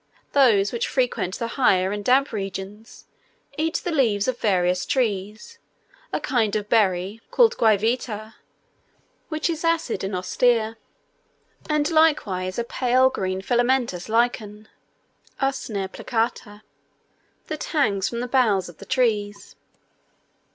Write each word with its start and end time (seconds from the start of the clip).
Those 0.33 0.71
which 0.71 0.87
frequent 0.87 1.37
the 1.37 1.45
higher 1.61 1.91
and 1.91 2.03
damp 2.03 2.31
regions, 2.31 3.05
eat 3.55 3.81
the 3.83 3.91
leaves 3.91 4.27
of 4.27 4.39
various 4.39 4.83
trees, 4.83 5.59
a 6.11 6.19
kind 6.19 6.55
of 6.55 6.67
berry 6.67 7.21
(called 7.29 7.55
guayavita) 7.55 8.33
which 9.29 9.47
is 9.47 9.63
acid 9.63 10.03
and 10.03 10.15
austere, 10.15 10.77
and 11.69 11.91
likewise 11.91 12.57
a 12.57 12.63
pale 12.63 13.11
green 13.11 13.43
filamentous 13.43 14.09
lichen 14.09 14.67
(Usnera 15.39 15.87
plicata), 15.87 16.63
that 17.45 17.63
hangs 17.65 18.09
from 18.09 18.21
the 18.21 18.27
boughs 18.27 18.67
of 18.69 18.79
the 18.79 18.87
trees. 18.87 19.55